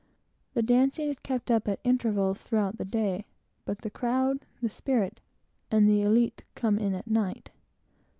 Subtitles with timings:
[0.55, 3.27] The dancing is kept up, at intervals, throughout the day,
[3.65, 5.19] but the crowd, the spirit,
[5.69, 7.51] and the élite, come in at night.